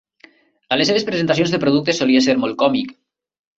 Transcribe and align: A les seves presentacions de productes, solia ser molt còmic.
A 0.75 0.79
les 0.81 0.89
seves 0.91 1.05
presentacions 1.09 1.53
de 1.57 1.61
productes, 1.65 2.01
solia 2.01 2.25
ser 2.29 2.37
molt 2.47 2.61
còmic. 2.65 2.99